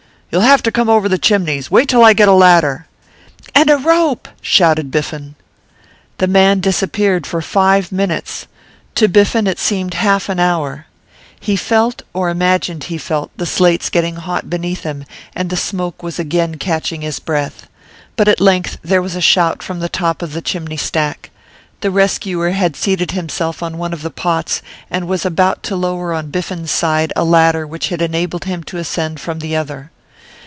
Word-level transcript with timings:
You'll 0.33 0.39
have 0.43 0.63
to 0.63 0.71
come 0.71 0.87
over 0.87 1.09
the 1.09 1.17
chimneys; 1.17 1.69
wait 1.69 1.89
till 1.89 2.05
I 2.05 2.13
get 2.13 2.29
a 2.29 2.31
ladder.' 2.31 2.87
'And 3.53 3.69
a 3.69 3.75
rope,' 3.75 4.29
shouted 4.41 4.89
Biffen. 4.89 5.35
The 6.19 6.27
man 6.27 6.61
disappeared 6.61 7.27
for 7.27 7.41
five 7.41 7.91
minutes. 7.91 8.47
To 8.95 9.09
Biffen 9.09 9.45
it 9.45 9.59
seemed 9.59 9.93
half 9.95 10.29
an 10.29 10.39
hour; 10.39 10.85
he 11.37 11.57
felt, 11.57 12.03
or 12.13 12.29
imagined 12.29 12.85
he 12.85 12.97
felt, 12.97 13.29
the 13.35 13.45
slates 13.45 13.89
getting 13.89 14.15
hot 14.15 14.49
beneath 14.49 14.83
him, 14.83 15.03
and 15.35 15.49
the 15.49 15.57
smoke 15.57 16.01
was 16.01 16.17
again 16.17 16.55
catching 16.55 17.01
his 17.01 17.19
breath. 17.19 17.67
But 18.15 18.29
at 18.29 18.39
length 18.39 18.77
there 18.81 19.01
was 19.01 19.17
a 19.17 19.19
shout 19.19 19.61
from 19.61 19.81
the 19.81 19.89
top 19.89 20.21
of 20.21 20.31
the 20.31 20.41
chimney 20.41 20.77
stack. 20.77 21.29
The 21.81 21.91
rescuer 21.91 22.51
had 22.51 22.77
seated 22.77 23.11
himself 23.11 23.61
on 23.61 23.77
one 23.77 23.91
of 23.91 24.01
the 24.01 24.09
pots, 24.09 24.61
and 24.89 25.09
was 25.09 25.25
about 25.25 25.61
to 25.63 25.75
lower 25.75 26.13
on 26.13 26.31
Biffen's 26.31 26.71
side 26.71 27.11
a 27.17 27.25
ladder 27.25 27.67
which 27.67 27.89
had 27.89 28.01
enabled 28.01 28.45
him 28.45 28.63
to 28.71 28.77
ascend 28.77 29.19
from 29.19 29.39
the 29.39 29.57
other. 29.57 29.91